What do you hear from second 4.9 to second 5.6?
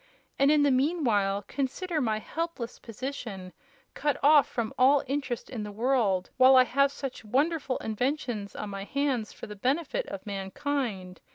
interest